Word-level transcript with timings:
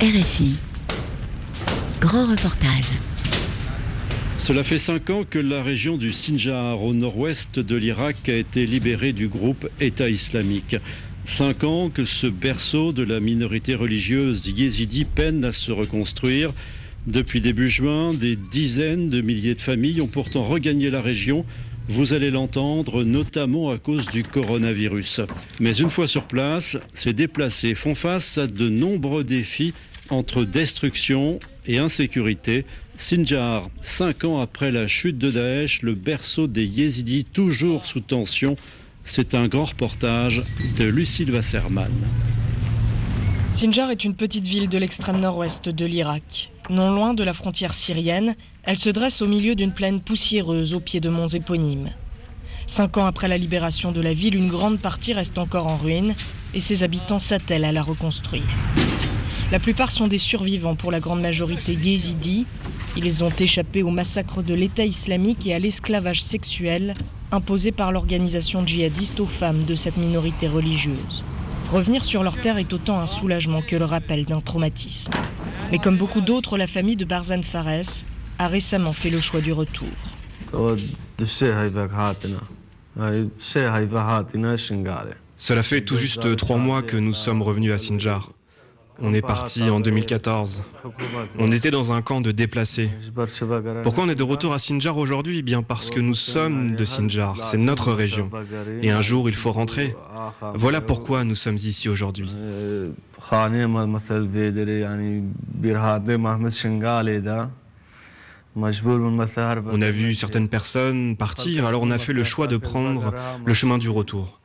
RFI. 0.00 0.54
Grand 1.98 2.26
reportage. 2.30 2.92
Cela 4.36 4.62
fait 4.62 4.78
cinq 4.78 5.10
ans 5.10 5.24
que 5.28 5.40
la 5.40 5.60
région 5.60 5.96
du 5.96 6.12
Sinjar 6.12 6.80
au 6.80 6.94
nord-ouest 6.94 7.58
de 7.58 7.74
l'Irak 7.74 8.28
a 8.28 8.36
été 8.36 8.64
libérée 8.64 9.12
du 9.12 9.26
groupe 9.26 9.68
État 9.80 10.08
islamique. 10.08 10.76
Cinq 11.24 11.64
ans 11.64 11.90
que 11.90 12.04
ce 12.04 12.28
berceau 12.28 12.92
de 12.92 13.02
la 13.02 13.18
minorité 13.18 13.74
religieuse 13.74 14.46
yézidi 14.46 15.04
peine 15.04 15.44
à 15.44 15.50
se 15.50 15.72
reconstruire. 15.72 16.52
Depuis 17.08 17.40
début 17.40 17.68
juin, 17.68 18.14
des 18.14 18.36
dizaines 18.36 19.10
de 19.10 19.20
milliers 19.20 19.56
de 19.56 19.62
familles 19.62 20.00
ont 20.00 20.06
pourtant 20.06 20.44
regagné 20.44 20.90
la 20.90 21.02
région 21.02 21.44
vous 21.88 22.12
allez 22.12 22.30
l'entendre, 22.30 23.02
notamment 23.02 23.70
à 23.70 23.78
cause 23.78 24.06
du 24.08 24.22
coronavirus. 24.22 25.22
Mais 25.58 25.72
une 25.72 25.88
fois 25.88 26.06
sur 26.06 26.24
place, 26.24 26.76
ces 26.92 27.14
déplacés 27.14 27.74
font 27.74 27.94
face 27.94 28.36
à 28.36 28.46
de 28.46 28.68
nombreux 28.68 29.24
défis 29.24 29.72
entre 30.10 30.44
destruction 30.44 31.40
et 31.66 31.78
insécurité. 31.78 32.64
Sinjar, 32.96 33.68
cinq 33.80 34.24
ans 34.24 34.40
après 34.40 34.72
la 34.72 34.86
chute 34.86 35.18
de 35.18 35.30
Daesh, 35.30 35.82
le 35.82 35.94
berceau 35.94 36.46
des 36.46 36.66
Yézidis 36.66 37.24
toujours 37.24 37.86
sous 37.86 38.00
tension. 38.00 38.56
C'est 39.04 39.34
un 39.34 39.48
grand 39.48 39.66
reportage 39.66 40.42
de 40.76 40.84
Lucille 40.84 41.30
Wasserman. 41.30 41.92
Sinjar 43.50 43.90
est 43.90 44.04
une 44.04 44.14
petite 44.14 44.46
ville 44.46 44.68
de 44.68 44.78
l'extrême 44.78 45.20
nord-ouest 45.20 45.68
de 45.68 45.84
l'Irak. 45.86 46.50
Non 46.70 46.90
loin 46.92 47.14
de 47.14 47.24
la 47.24 47.32
frontière 47.32 47.72
syrienne, 47.72 48.36
elle 48.62 48.78
se 48.78 48.90
dresse 48.90 49.22
au 49.22 49.26
milieu 49.26 49.54
d'une 49.54 49.72
plaine 49.72 50.00
poussiéreuse 50.00 50.74
au 50.74 50.80
pied 50.80 51.00
de 51.00 51.08
monts 51.08 51.26
éponymes. 51.26 51.90
Cinq 52.66 52.98
ans 52.98 53.06
après 53.06 53.28
la 53.28 53.38
libération 53.38 53.92
de 53.92 54.02
la 54.02 54.12
ville, 54.12 54.34
une 54.34 54.50
grande 54.50 54.78
partie 54.78 55.14
reste 55.14 55.38
encore 55.38 55.66
en 55.66 55.78
ruine 55.78 56.14
et 56.52 56.60
ses 56.60 56.82
habitants 56.82 57.18
s'attellent 57.18 57.64
à 57.64 57.72
la 57.72 57.82
reconstruire. 57.82 58.44
La 59.50 59.58
plupart 59.58 59.90
sont 59.90 60.08
des 60.08 60.18
survivants 60.18 60.74
pour 60.74 60.92
la 60.92 61.00
grande 61.00 61.22
majorité 61.22 61.72
yézidis. 61.72 62.44
Ils 62.96 63.24
ont 63.24 63.30
échappé 63.30 63.82
au 63.82 63.88
massacre 63.88 64.42
de 64.42 64.52
l'État 64.52 64.84
islamique 64.84 65.46
et 65.46 65.54
à 65.54 65.58
l'esclavage 65.58 66.22
sexuel 66.22 66.92
imposé 67.32 67.72
par 67.72 67.90
l'organisation 67.90 68.66
djihadiste 68.66 69.20
aux 69.20 69.26
femmes 69.26 69.64
de 69.64 69.74
cette 69.74 69.96
minorité 69.96 70.48
religieuse. 70.48 71.24
Revenir 71.72 72.04
sur 72.04 72.22
leur 72.22 72.38
terre 72.38 72.58
est 72.58 72.72
autant 72.74 73.00
un 73.00 73.06
soulagement 73.06 73.62
que 73.62 73.76
le 73.76 73.86
rappel 73.86 74.26
d'un 74.26 74.40
traumatisme. 74.42 75.12
Mais 75.70 75.78
comme 75.78 75.96
beaucoup 75.96 76.20
d'autres, 76.20 76.58
la 76.58 76.66
famille 76.66 76.96
de 76.96 77.06
Barzan 77.06 77.42
Fares 77.42 78.04
a 78.38 78.48
récemment 78.48 78.92
fait 78.92 79.10
le 79.10 79.20
choix 79.20 79.40
du 79.40 79.52
retour. 79.52 79.88
Cela 85.36 85.62
fait 85.62 85.80
tout 85.82 85.96
juste 85.96 86.36
trois 86.36 86.56
mois 86.58 86.82
que 86.82 86.96
nous 86.96 87.14
sommes 87.14 87.42
revenus 87.42 87.72
à 87.72 87.78
Sinjar. 87.78 88.32
On 89.00 89.14
est 89.14 89.22
parti 89.22 89.70
en 89.70 89.80
2014. 89.80 90.62
On 91.38 91.52
était 91.52 91.70
dans 91.70 91.92
un 91.92 92.02
camp 92.02 92.20
de 92.20 92.32
déplacés. 92.32 92.90
Pourquoi 93.82 94.04
on 94.04 94.08
est 94.08 94.14
de 94.14 94.22
retour 94.22 94.52
à 94.52 94.58
Sinjar 94.58 94.96
aujourd'hui? 94.96 95.42
Bien 95.42 95.62
parce 95.62 95.90
que 95.90 96.00
nous 96.00 96.14
sommes 96.14 96.74
de 96.74 96.84
Sinjar, 96.84 97.42
c'est 97.42 97.58
notre 97.58 97.92
région. 97.92 98.30
Et 98.82 98.90
un 98.90 99.00
jour, 99.00 99.28
il 99.28 99.34
faut 99.34 99.52
rentrer. 99.52 99.94
Voilà 100.54 100.80
pourquoi 100.80 101.24
nous 101.24 101.36
sommes 101.36 101.56
ici 101.56 101.88
aujourd'hui. 101.88 102.34
On 108.60 109.82
a 109.82 109.90
vu 109.90 110.14
certaines 110.14 110.48
personnes 110.48 111.16
partir, 111.16 111.66
alors 111.66 111.82
on 111.82 111.90
a 111.90 111.98
fait 111.98 112.12
le 112.12 112.24
choix 112.24 112.46
de 112.46 112.56
prendre 112.56 113.14
le 113.44 113.54
chemin 113.54 113.78
du 113.78 113.88
retour. 113.88 114.37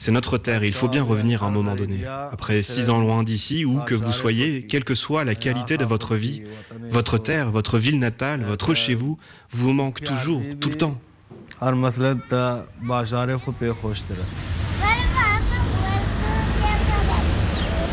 C'est 0.00 0.12
notre 0.12 0.38
terre, 0.38 0.62
il 0.62 0.72
faut 0.72 0.86
bien 0.86 1.02
revenir 1.02 1.42
à 1.42 1.48
un 1.48 1.50
moment 1.50 1.74
donné. 1.74 2.06
Après 2.06 2.62
six 2.62 2.88
ans 2.88 3.00
loin 3.00 3.24
d'ici, 3.24 3.64
où 3.64 3.80
que 3.80 3.96
vous 3.96 4.12
soyez, 4.12 4.64
quelle 4.64 4.84
que 4.84 4.94
soit 4.94 5.24
la 5.24 5.34
qualité 5.34 5.76
de 5.76 5.84
votre 5.84 6.14
vie, 6.14 6.44
votre 6.88 7.18
terre, 7.18 7.50
votre 7.50 7.78
ville 7.78 7.98
natale, 7.98 8.44
votre 8.44 8.74
chez 8.74 8.94
vous, 8.94 9.18
vous 9.50 9.72
manque 9.72 10.00
toujours, 10.04 10.40
tout 10.60 10.68
le 10.68 10.76
temps. 10.76 11.00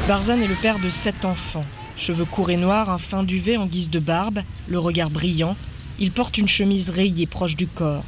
Barzan 0.08 0.40
est 0.40 0.48
le 0.48 0.62
père 0.62 0.78
de 0.78 0.90
sept 0.90 1.26
enfants. 1.26 1.66
Cheveux 1.98 2.26
courts 2.26 2.52
et 2.52 2.58
noirs, 2.58 2.92
un 2.92 3.00
fin 3.00 3.24
duvet 3.24 3.58
en 3.58 3.66
guise 3.66 3.90
de 3.90 3.98
barbe, 3.98 4.42
le 4.68 4.78
regard 4.78 5.10
brillant, 5.10 5.58
il 5.98 6.12
porte 6.12 6.38
une 6.38 6.48
chemise 6.48 6.92
rayée 6.92 7.26
proche 7.26 7.56
du 7.56 7.66
corps. 7.66 8.06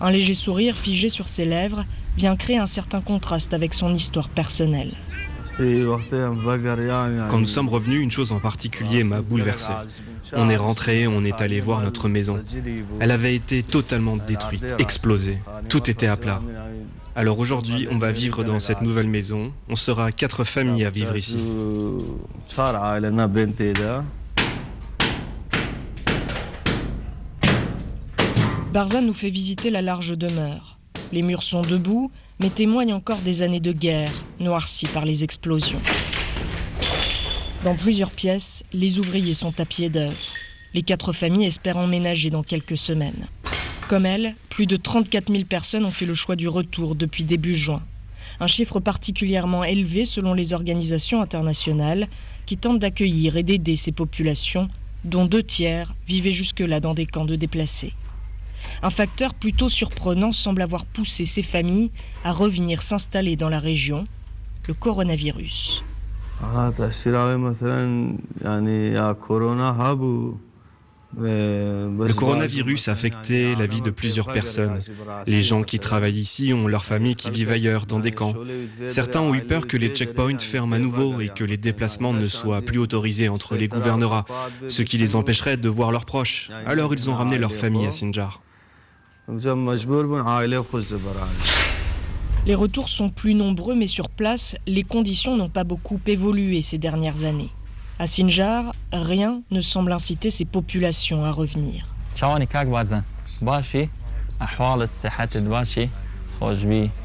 Un 0.00 0.12
léger 0.12 0.34
sourire 0.34 0.76
figé 0.76 1.08
sur 1.08 1.26
ses 1.26 1.44
lèvres 1.44 1.84
vient 2.16 2.36
créer 2.36 2.58
un 2.58 2.66
certain 2.66 3.00
contraste 3.00 3.54
avec 3.54 3.74
son 3.74 3.94
histoire 3.94 4.28
personnelle. 4.28 4.92
Quand 7.28 7.38
nous 7.38 7.46
sommes 7.46 7.68
revenus, 7.68 8.02
une 8.02 8.10
chose 8.10 8.32
en 8.32 8.40
particulier 8.40 9.04
m'a 9.04 9.20
bouleversé. 9.20 9.72
On 10.34 10.48
est 10.48 10.56
rentré, 10.56 11.06
on 11.06 11.24
est 11.24 11.40
allé 11.42 11.60
voir 11.60 11.80
notre 11.82 12.08
maison. 12.08 12.42
Elle 13.00 13.10
avait 13.10 13.34
été 13.34 13.62
totalement 13.62 14.16
détruite, 14.16 14.64
explosée. 14.78 15.38
Tout 15.68 15.90
était 15.90 16.06
à 16.06 16.16
plat. 16.16 16.40
Alors 17.14 17.38
aujourd'hui, 17.38 17.86
on 17.90 17.98
va 17.98 18.10
vivre 18.10 18.42
dans 18.44 18.58
cette 18.58 18.80
nouvelle 18.80 19.08
maison. 19.08 19.52
On 19.68 19.76
sera 19.76 20.12
quatre 20.12 20.44
familles 20.44 20.86
à 20.86 20.90
vivre 20.90 21.16
ici. 21.16 21.36
Barzan 28.72 29.02
nous 29.02 29.12
fait 29.12 29.28
visiter 29.28 29.68
la 29.68 29.82
large 29.82 30.16
demeure. 30.16 30.78
Les 31.12 31.20
murs 31.20 31.42
sont 31.42 31.60
debout, 31.60 32.10
mais 32.40 32.48
témoignent 32.48 32.94
encore 32.94 33.18
des 33.18 33.42
années 33.42 33.60
de 33.60 33.72
guerre, 33.72 34.10
noircies 34.40 34.86
par 34.86 35.04
les 35.04 35.24
explosions. 35.24 35.80
Dans 37.64 37.76
plusieurs 37.76 38.10
pièces, 38.10 38.64
les 38.72 38.98
ouvriers 38.98 39.34
sont 39.34 39.60
à 39.60 39.66
pied 39.66 39.90
d'œuvre. 39.90 40.16
Les 40.72 40.82
quatre 40.82 41.12
familles 41.12 41.44
espèrent 41.44 41.76
emménager 41.76 42.30
dans 42.30 42.42
quelques 42.42 42.78
semaines. 42.78 43.28
Comme 43.88 44.06
elles, 44.06 44.34
plus 44.48 44.66
de 44.66 44.76
34 44.76 45.30
000 45.30 45.44
personnes 45.44 45.84
ont 45.84 45.90
fait 45.90 46.06
le 46.06 46.14
choix 46.14 46.34
du 46.34 46.48
retour 46.48 46.94
depuis 46.94 47.24
début 47.24 47.54
juin. 47.54 47.82
Un 48.40 48.46
chiffre 48.46 48.80
particulièrement 48.80 49.64
élevé 49.64 50.06
selon 50.06 50.32
les 50.32 50.54
organisations 50.54 51.20
internationales 51.20 52.08
qui 52.46 52.56
tentent 52.56 52.78
d'accueillir 52.78 53.36
et 53.36 53.42
d'aider 53.42 53.76
ces 53.76 53.92
populations, 53.92 54.70
dont 55.04 55.26
deux 55.26 55.42
tiers 55.42 55.94
vivaient 56.08 56.32
jusque-là 56.32 56.80
dans 56.80 56.94
des 56.94 57.04
camps 57.04 57.26
de 57.26 57.36
déplacés. 57.36 57.92
Un 58.82 58.90
facteur 58.90 59.34
plutôt 59.34 59.68
surprenant 59.68 60.32
semble 60.32 60.62
avoir 60.62 60.84
poussé 60.84 61.24
ces 61.24 61.42
familles 61.42 61.90
à 62.24 62.32
revenir 62.32 62.82
s'installer 62.82 63.36
dans 63.36 63.48
la 63.48 63.60
région, 63.60 64.06
le 64.66 64.74
coronavirus. 64.74 65.82
Le 71.18 72.12
coronavirus 72.14 72.88
a 72.88 72.92
affecté 72.92 73.54
la 73.54 73.66
vie 73.66 73.82
de 73.82 73.90
plusieurs 73.90 74.32
personnes. 74.32 74.80
Les 75.26 75.42
gens 75.42 75.62
qui 75.62 75.78
travaillent 75.78 76.18
ici 76.18 76.54
ont 76.54 76.66
leurs 76.66 76.84
familles 76.84 77.16
qui 77.16 77.30
vivent 77.30 77.50
ailleurs, 77.50 77.86
dans 77.86 77.98
des 78.00 78.12
camps. 78.12 78.34
Certains 78.88 79.20
ont 79.20 79.34
eu 79.34 79.42
peur 79.42 79.66
que 79.66 79.76
les 79.76 79.88
checkpoints 79.88 80.38
ferment 80.38 80.72
à 80.72 80.78
nouveau 80.78 81.20
et 81.20 81.28
que 81.28 81.44
les 81.44 81.58
déplacements 81.58 82.14
ne 82.14 82.28
soient 82.28 82.62
plus 82.62 82.78
autorisés 82.78 83.28
entre 83.28 83.56
les 83.56 83.68
gouvernorats, 83.68 84.24
ce 84.68 84.82
qui 84.82 84.98
les 84.98 85.14
empêcherait 85.14 85.56
de 85.58 85.68
voir 85.68 85.92
leurs 85.92 86.06
proches. 86.06 86.50
Alors 86.66 86.92
ils 86.94 87.10
ont 87.10 87.14
ramené 87.14 87.38
leur 87.38 87.54
famille 87.54 87.86
à 87.86 87.90
Sinjar. 87.90 88.40
Les 92.44 92.54
retours 92.56 92.88
sont 92.88 93.08
plus 93.08 93.34
nombreux, 93.34 93.76
mais 93.76 93.86
sur 93.86 94.10
place, 94.10 94.56
les 94.66 94.82
conditions 94.82 95.36
n'ont 95.36 95.48
pas 95.48 95.62
beaucoup 95.62 96.00
évolué 96.06 96.60
ces 96.60 96.78
dernières 96.78 97.22
années. 97.22 97.50
À 98.00 98.08
Sinjar, 98.08 98.74
rien 98.92 99.42
ne 99.52 99.60
semble 99.60 99.92
inciter 99.92 100.30
ces 100.30 100.44
populations 100.44 101.24
à 101.24 101.30
revenir. 101.30 101.86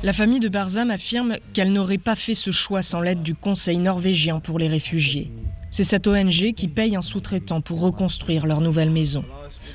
La 0.02 0.14
famille 0.14 0.40
de 0.40 0.50
Barzam 0.50 0.90
affirme 0.90 1.36
qu'elle 1.54 1.72
n'aurait 1.72 2.00
pas 2.00 2.16
fait 2.16 2.34
ce 2.34 2.50
choix 2.50 2.82
sans 2.82 3.02
l'aide 3.02 3.22
du 3.22 3.36
Conseil 3.36 3.78
norvégien 3.78 4.40
pour 4.40 4.58
les 4.58 4.68
réfugiés. 4.68 5.32
C'est 5.78 5.84
cette 5.84 6.08
ONG 6.08 6.54
qui 6.56 6.68
paye 6.68 6.96
un 6.96 7.04
sous-traitant 7.04 7.62
pour 7.62 7.82
reconstruire 7.82 8.48
leur 8.48 8.62
nouvelle 8.62 8.90
maison. 8.90 9.24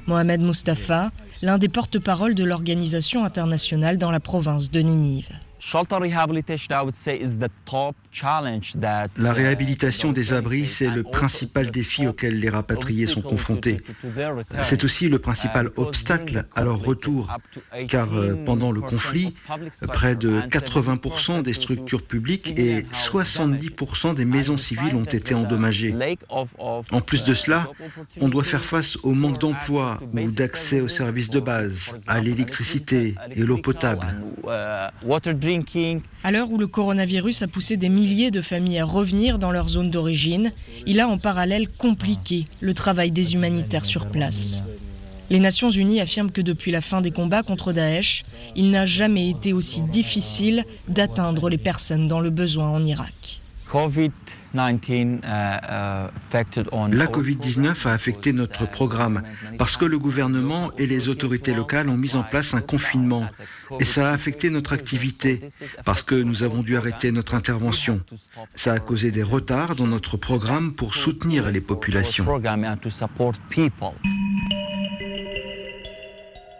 Mohamed 0.08 0.40
Mustafa, 0.40 1.12
l'un 1.42 1.58
des 1.58 1.68
porte-parole 1.68 2.34
de 2.34 2.42
l'organisation 2.42 3.24
internationale 3.24 3.98
dans 3.98 4.10
la 4.10 4.18
province 4.18 4.68
de 4.68 4.80
Ninive. 4.80 5.28
La 9.16 9.32
réhabilitation 9.32 10.12
des 10.12 10.34
abris, 10.34 10.66
c'est 10.66 10.90
le 10.90 11.02
principal 11.02 11.70
défi 11.70 12.06
auquel 12.06 12.38
les 12.38 12.50
rapatriés 12.50 13.06
sont 13.06 13.22
confrontés. 13.22 13.78
C'est 14.62 14.84
aussi 14.84 15.08
le 15.08 15.18
principal 15.18 15.70
obstacle 15.76 16.44
à 16.54 16.62
leur 16.62 16.82
retour, 16.82 17.32
car 17.88 18.12
euh, 18.12 18.34
pendant 18.44 18.70
le 18.70 18.82
conflit, 18.82 19.34
près 19.88 20.14
de 20.14 20.40
80% 20.42 21.42
des 21.42 21.54
structures 21.54 22.02
publiques 22.02 22.58
et 22.58 22.82
70% 22.82 24.14
des 24.14 24.24
maisons 24.26 24.58
civiles 24.58 24.94
ont 24.94 25.04
été 25.04 25.34
endommagées. 25.34 25.94
En 26.28 27.00
plus 27.00 27.22
de 27.22 27.32
cela, 27.32 27.68
on 28.20 28.28
doit 28.28 28.44
faire 28.44 28.64
face 28.64 28.96
au 29.02 29.12
manque 29.12 29.38
d'emploi 29.38 30.00
ou 30.12 30.30
d'accès 30.30 30.80
aux 30.80 30.88
services 30.88 31.30
de 31.30 31.40
base, 31.40 31.98
à 32.06 32.20
l'électricité 32.20 33.14
et 33.30 33.40
l'eau 33.40 33.58
potable. 33.58 34.06
À 36.24 36.30
l'heure 36.30 36.52
où 36.52 36.58
le 36.58 36.68
coronavirus 36.68 37.42
a 37.42 37.48
poussé 37.48 37.76
des 37.76 37.88
milliers 37.88 38.30
de 38.30 38.42
familles 38.42 38.78
à 38.78 38.84
revenir 38.84 39.40
dans 39.40 39.50
leur 39.50 39.68
zone 39.68 39.90
d'origine, 39.90 40.52
il 40.86 41.00
a 41.00 41.08
en 41.08 41.18
parallèle 41.18 41.68
compliqué 41.68 42.46
le 42.60 42.74
travail 42.74 43.10
des 43.10 43.34
humanitaires 43.34 43.84
sur 43.84 44.06
place. 44.06 44.62
Les 45.30 45.40
Nations 45.40 45.70
Unies 45.70 46.00
affirment 46.00 46.30
que 46.30 46.40
depuis 46.40 46.70
la 46.70 46.80
fin 46.80 47.00
des 47.00 47.10
combats 47.10 47.42
contre 47.42 47.72
Daesh, 47.72 48.24
il 48.54 48.70
n'a 48.70 48.86
jamais 48.86 49.30
été 49.30 49.52
aussi 49.52 49.82
difficile 49.82 50.64
d'atteindre 50.86 51.48
les 51.48 51.58
personnes 51.58 52.06
dans 52.06 52.20
le 52.20 52.30
besoin 52.30 52.68
en 52.68 52.84
Irak. 52.84 53.41
Uh, 53.74 53.88
uh, 54.54 55.30
La 56.92 57.06
Covid-19 57.06 57.88
a 57.88 57.92
affecté 57.92 58.34
notre 58.34 58.68
programme 58.68 59.22
parce 59.56 59.78
que 59.78 59.86
le 59.86 59.98
gouvernement 59.98 60.72
et 60.76 60.86
les 60.86 61.08
autorités 61.08 61.54
locales 61.54 61.88
ont 61.88 61.96
mis 61.96 62.14
en 62.16 62.22
place 62.22 62.52
un 62.52 62.60
confinement 62.60 63.26
et 63.80 63.86
ça 63.86 64.10
a 64.10 64.12
affecté 64.12 64.50
notre 64.50 64.74
activité 64.74 65.48
parce 65.86 66.02
que 66.02 66.14
nous 66.14 66.42
avons 66.42 66.62
dû 66.62 66.76
arrêter 66.76 67.12
notre 67.12 67.34
intervention. 67.34 68.02
Ça 68.54 68.74
a 68.74 68.78
causé 68.78 69.10
des 69.10 69.22
retards 69.22 69.74
dans 69.74 69.86
notre 69.86 70.18
programme 70.18 70.74
pour 70.74 70.94
soutenir 70.94 71.50
les 71.50 71.62
populations. 71.62 72.26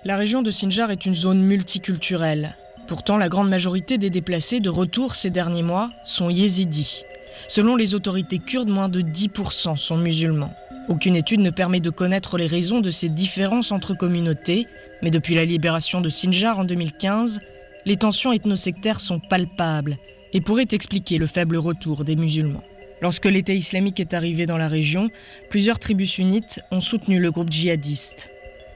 La 0.05 0.17
région 0.17 0.43
de 0.43 0.51
Sinjar 0.51 0.91
est 0.91 1.05
une 1.05 1.15
zone 1.15 1.43
multiculturelle. 1.43 2.57
Pourtant, 2.87 3.17
la 3.17 3.29
grande 3.29 3.49
majorité 3.49 3.99
des 3.99 4.11
déplacés 4.11 4.61
de 4.61 4.69
retour 4.69 5.15
ces 5.15 5.31
derniers 5.31 5.63
mois 5.63 5.91
sont 6.05 6.31
yézidis. 6.31 7.05
Selon 7.49 7.77
les 7.77 7.95
autorités 7.95 8.39
kurdes, 8.39 8.69
moins 8.69 8.89
de 8.89 9.01
10% 9.01 9.77
sont 9.77 9.97
musulmans. 9.97 10.55
Aucune 10.89 11.17
étude 11.17 11.41
ne 11.41 11.51
permet 11.51 11.81
de 11.81 11.91
connaître 11.91 12.37
les 12.37 12.47
raisons 12.47 12.81
de 12.81 12.91
ces 12.91 13.09
différences 13.09 13.73
entre 13.73 13.95
communautés, 13.95 14.67
mais 15.03 15.11
depuis 15.11 15.35
la 15.35 15.45
libération 15.45 16.01
de 16.01 16.09
Sinjar 16.09 16.59
en 16.59 16.65
2015, 16.65 17.41
les 17.85 17.97
tensions 17.97 18.33
ethnosectaires 18.33 19.01
sont 19.01 19.21
palpables 19.21 19.97
et 20.33 20.41
pourraient 20.41 20.69
expliquer 20.71 21.19
le 21.19 21.27
faible 21.27 21.57
retour 21.57 22.05
des 22.05 22.17
musulmans. 22.17 22.63
Lorsque 23.01 23.27
l'État 23.27 23.55
islamique 23.55 24.01
est 24.01 24.15
arrivé 24.15 24.47
dans 24.47 24.59
la 24.59 24.69
région, 24.69 25.11
plusieurs 25.51 25.79
tribus 25.79 26.13
sunnites 26.13 26.61
ont 26.71 26.81
soutenu 26.81 27.19
le 27.19 27.31
groupe 27.31 27.51
djihadiste. 27.51 28.31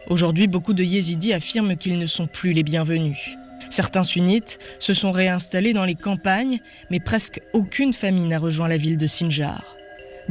Aujourd'hui, 0.09 0.47
beaucoup 0.49 0.75
de 0.75 0.83
yézidis 0.83 1.33
affirment 1.33 1.77
qu'ils 1.77 1.99
ne 1.99 2.07
sont 2.07 2.27
plus 2.27 2.53
les 2.53 2.63
bienvenus. 2.63 3.37
Certains 3.77 4.05
sunnites 4.05 4.59
se 4.79 4.95
sont 4.95 5.13
réinstallés 5.13 5.75
dans 5.75 5.85
les 5.85 5.97
campagnes, 5.97 6.61
mais 6.91 6.99
presque 6.99 7.43
aucune 7.53 7.93
famille 7.93 8.25
n'a 8.25 8.39
rejoint 8.39 8.69
la 8.69 8.79
ville 8.79 8.97
de 8.97 9.07
Sinjar. 9.07 9.77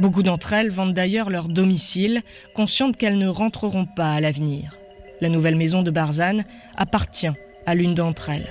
Beaucoup 0.00 0.24
d'entre 0.24 0.52
elles 0.52 0.70
vendent 0.70 0.94
d'ailleurs 0.94 1.30
leur 1.30 1.46
domicile, 1.46 2.22
conscientes 2.56 2.96
qu'elles 2.96 3.18
ne 3.18 3.28
rentreront 3.28 3.86
pas 3.86 4.14
à 4.14 4.20
l'avenir. 4.20 4.76
La 5.20 5.28
nouvelle 5.28 5.54
maison 5.54 5.82
de 5.82 5.92
Barzan 5.92 6.38
appartient 6.76 7.30
à 7.66 7.76
l'une 7.76 7.94
d'entre 7.94 8.30
elles. 8.30 8.48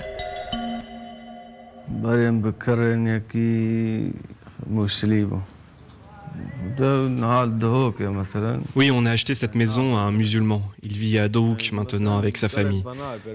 Oui, 8.74 8.90
on 8.90 9.04
a 9.04 9.10
acheté 9.10 9.34
cette 9.34 9.56
maison 9.56 9.98
à 9.98 10.00
un 10.00 10.10
musulman. 10.10 10.62
Il 10.82 10.96
vit 10.96 11.18
à 11.18 11.28
Dohouk 11.28 11.72
maintenant 11.72 12.16
avec 12.16 12.38
sa 12.38 12.48
famille. 12.48 12.82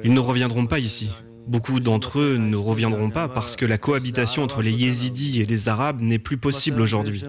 Ils 0.04 0.16
ne 0.16 0.19
reviendront 0.19 0.66
pas 0.66 0.80
ici. 0.80 1.12
Beaucoup 1.48 1.80
d'entre 1.80 2.20
eux 2.20 2.38
ne 2.38 2.56
reviendront 2.56 3.10
pas 3.10 3.28
parce 3.28 3.56
que 3.56 3.66
la 3.66 3.78
cohabitation 3.78 4.44
entre 4.44 4.62
les 4.62 4.72
yézidis 4.72 5.42
et 5.42 5.46
les 5.46 5.70
arabes 5.70 6.02
n'est 6.02 6.20
plus 6.20 6.38
possible 6.38 6.82
aujourd'hui. 6.82 7.24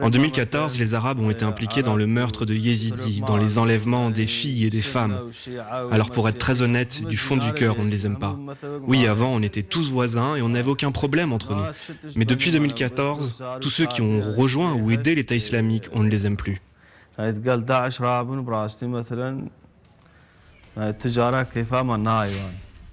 En 0.00 0.10
2014, 0.10 0.78
les 0.78 0.94
arabes 0.94 1.20
ont 1.20 1.30
été 1.30 1.44
impliqués 1.44 1.82
dans 1.82 1.96
le 1.96 2.06
meurtre 2.06 2.44
de 2.44 2.54
yézidis, 2.54 3.22
dans 3.26 3.36
les 3.36 3.58
enlèvements 3.58 4.10
des 4.10 4.26
filles 4.26 4.66
et 4.66 4.70
des 4.70 4.82
femmes. 4.82 5.18
Alors 5.90 6.10
pour 6.10 6.28
être 6.28 6.38
très 6.38 6.62
honnête, 6.62 7.02
du 7.06 7.16
fond 7.16 7.36
du 7.36 7.52
cœur, 7.52 7.76
on 7.78 7.84
ne 7.84 7.90
les 7.90 8.06
aime 8.06 8.18
pas. 8.18 8.38
Oui, 8.86 9.06
avant, 9.06 9.34
on 9.34 9.42
était 9.42 9.62
tous 9.62 9.90
voisins 9.90 10.36
et 10.36 10.42
on 10.42 10.50
n'avait 10.50 10.70
aucun 10.70 10.92
problème 10.92 11.32
entre 11.32 11.54
nous. 11.54 11.64
Mais 12.16 12.24
depuis 12.24 12.50
2014, 12.50 13.42
tous 13.60 13.70
ceux 13.70 13.86
qui 13.86 14.02
ont 14.02 14.20
rejoint 14.20 14.74
ou 14.74 14.90
aidé 14.90 15.14
l'État 15.14 15.34
islamique, 15.34 15.88
on 15.92 16.02
ne 16.02 16.08
les 16.08 16.26
aime 16.26 16.36
plus. 16.36 16.60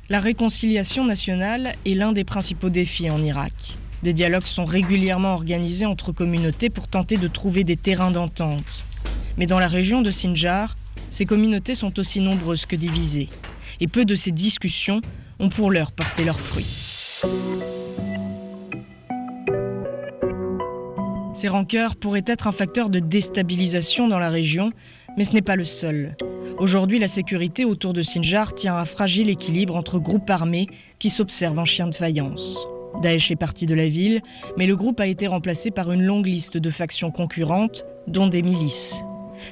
La 0.10 0.22
réconciliation 0.22 1.04
nationale 1.04 1.76
est 1.86 1.94
l'un 1.94 2.14
des 2.14 2.24
principaux 2.24 2.70
défis 2.70 3.10
en 3.10 3.22
Irak. 3.22 3.78
Des 4.04 4.14
dialogues 4.14 4.46
sont 4.46 4.64
régulièrement 4.64 5.34
organisés 5.34 5.86
entre 5.86 6.14
communautés 6.14 6.70
pour 6.70 6.88
tenter 6.88 7.18
de 7.18 7.28
trouver 7.28 7.66
des 7.66 7.76
terrains 7.76 8.12
d'entente. 8.12 8.86
Mais 9.38 9.48
dans 9.48 9.60
la 9.60 9.68
région 9.68 10.02
de 10.02 10.10
Sinjar, 10.10 10.78
ces 11.10 11.26
communautés 11.26 11.76
sont 11.76 12.00
aussi 12.00 12.22
nombreuses 12.22 12.66
que 12.66 12.78
divisées. 12.78 13.28
Et 13.82 13.88
peu 13.88 14.06
de 14.06 14.16
ces 14.16 14.32
discussions 14.32 15.02
ont 15.40 15.50
pour 15.50 15.72
l'heure 15.72 15.92
porté 15.92 16.24
leurs 16.24 16.40
fruits. 16.40 17.24
Ces 21.34 21.50
rancœurs 21.50 21.98
pourraient 21.98 22.24
être 22.26 22.48
un 22.48 22.54
facteur 22.54 22.90
de 22.90 23.00
déstabilisation 23.00 24.08
dans 24.08 24.20
la 24.20 24.30
région, 24.30 24.72
mais 25.18 25.26
ce 25.26 25.34
n'est 25.34 25.42
pas 25.42 25.58
le 25.58 25.66
seul. 25.66 26.16
Aujourd'hui, 26.60 26.98
la 26.98 27.08
sécurité 27.08 27.66
autour 27.66 27.94
de 27.94 28.02
Sinjar 28.02 28.56
tient 28.56 28.76
un 28.78 28.86
fragile 28.86 29.30
équilibre 29.30 29.76
entre 29.76 30.00
groupes 30.00 30.30
armés 30.32 30.66
qui 30.98 31.12
s'observent 31.12 31.60
en 31.60 31.66
chien 31.66 31.88
de 31.88 31.94
faïence. 31.94 32.68
Daesh 33.04 33.30
est 33.30 33.36
parti 33.36 33.68
de 33.68 33.76
la 33.76 33.88
ville, 33.88 34.22
mais 34.58 34.66
le 34.66 34.76
groupe 34.76 35.00
a 35.00 35.06
été 35.06 35.28
remplacé 35.28 35.70
par 35.70 35.92
une 35.92 36.02
longue 36.02 36.26
liste 36.26 36.58
de 36.58 36.70
factions 36.72 37.12
concurrentes, 37.12 37.86
dont 38.08 38.26
des 38.26 38.42
milices. 38.42 39.04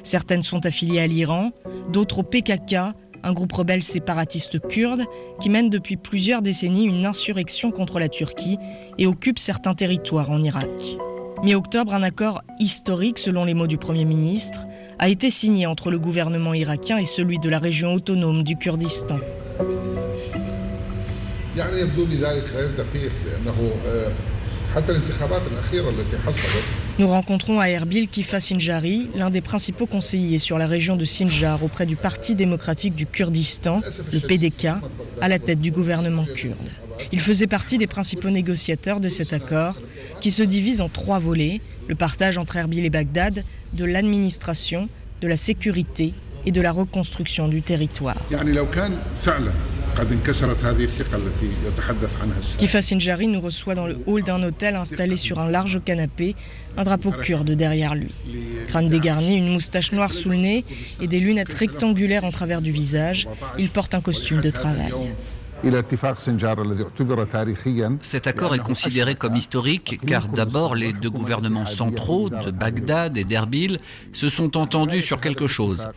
Certaines 0.02 0.42
sont 0.42 0.66
affiliées 0.66 0.98
à 0.98 1.06
l'Iran, 1.06 1.52
d'autres 1.92 2.18
au 2.18 2.22
PKK, 2.24 2.74
un 3.22 3.32
groupe 3.32 3.52
rebelle 3.52 3.84
séparatiste 3.84 4.58
kurde 4.66 5.04
qui 5.40 5.48
mène 5.48 5.70
depuis 5.70 5.96
plusieurs 5.96 6.42
décennies 6.42 6.86
une 6.86 7.06
insurrection 7.06 7.70
contre 7.70 8.00
la 8.00 8.08
Turquie 8.08 8.58
et 8.98 9.06
occupe 9.06 9.38
certains 9.38 9.74
territoires 9.74 10.30
en 10.30 10.42
Irak. 10.42 10.98
Mi-octobre, 11.42 11.94
un 11.94 12.02
accord 12.02 12.42
historique, 12.58 13.18
selon 13.18 13.44
les 13.44 13.54
mots 13.54 13.66
du 13.66 13.76
Premier 13.76 14.04
ministre, 14.04 14.66
a 14.98 15.08
été 15.08 15.30
signé 15.30 15.66
entre 15.66 15.90
le 15.90 15.98
gouvernement 15.98 16.54
irakien 16.54 16.98
et 16.98 17.06
celui 17.06 17.38
de 17.38 17.48
la 17.48 17.58
région 17.58 17.92
autonome 17.94 18.42
du 18.42 18.56
Kurdistan. 18.56 19.18
Nous 26.98 27.08
rencontrons 27.08 27.60
à 27.60 27.68
Erbil 27.68 28.08
Kifa 28.08 28.40
Sinjari, 28.40 29.08
l'un 29.14 29.30
des 29.30 29.40
principaux 29.40 29.86
conseillers 29.86 30.38
sur 30.38 30.58
la 30.58 30.66
région 30.66 30.96
de 30.96 31.04
Sinjar 31.04 31.62
auprès 31.62 31.86
du 31.86 31.96
Parti 31.96 32.34
démocratique 32.34 32.94
du 32.94 33.06
Kurdistan, 33.06 33.82
le 34.12 34.20
PDK, 34.20 34.68
à 35.20 35.28
la 35.28 35.38
tête 35.38 35.60
du 35.60 35.70
gouvernement 35.70 36.26
kurde. 36.34 36.56
Il 37.12 37.20
faisait 37.20 37.46
partie 37.46 37.78
des 37.78 37.86
principaux 37.86 38.30
négociateurs 38.30 39.00
de 39.00 39.08
cet 39.08 39.32
accord, 39.32 39.76
qui 40.26 40.32
se 40.32 40.42
divise 40.42 40.80
en 40.80 40.88
trois 40.88 41.20
volets, 41.20 41.60
le 41.86 41.94
partage 41.94 42.36
entre 42.36 42.56
Erbil 42.56 42.84
et 42.84 42.90
Bagdad, 42.90 43.44
de 43.74 43.84
l'administration, 43.84 44.88
de 45.20 45.28
la 45.28 45.36
sécurité 45.36 46.14
et 46.44 46.50
de 46.50 46.60
la 46.60 46.72
reconstruction 46.72 47.46
du 47.46 47.62
territoire. 47.62 48.16
Kifa 52.58 52.82
Sinjari 52.82 53.28
nous 53.28 53.40
reçoit 53.40 53.76
dans 53.76 53.86
le 53.86 53.98
hall 54.06 54.24
d'un 54.24 54.42
hôtel 54.42 54.74
installé 54.74 55.16
sur 55.16 55.38
un 55.38 55.48
large 55.48 55.80
canapé, 55.84 56.34
un 56.76 56.82
drapeau 56.82 57.12
kurde 57.12 57.52
derrière 57.52 57.94
lui. 57.94 58.12
Crâne 58.66 58.88
dégarni, 58.88 59.36
une 59.36 59.52
moustache 59.52 59.92
noire 59.92 60.12
sous 60.12 60.30
le 60.30 60.38
nez 60.38 60.64
et 61.00 61.06
des 61.06 61.20
lunettes 61.20 61.52
rectangulaires 61.52 62.24
en 62.24 62.32
travers 62.32 62.62
du 62.62 62.72
visage, 62.72 63.28
il 63.58 63.70
porte 63.70 63.94
un 63.94 64.00
costume 64.00 64.40
de 64.40 64.50
travail. 64.50 64.90
Cet 68.00 68.26
accord 68.26 68.54
est 68.54 68.58
considéré 68.58 69.14
comme 69.14 69.36
historique 69.36 70.00
car 70.06 70.28
d'abord 70.28 70.74
les 70.74 70.92
deux 70.92 71.10
gouvernements 71.10 71.66
centraux 71.66 72.28
de 72.28 72.50
Bagdad 72.50 73.16
et 73.16 73.24
d'Erbil 73.24 73.78
se 74.12 74.28
sont 74.28 74.56
entendus 74.56 75.02
sur 75.02 75.20
quelque 75.20 75.46
chose. 75.46 75.88